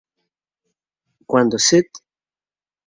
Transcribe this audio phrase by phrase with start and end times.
[1.27, 1.91] Cuándo St.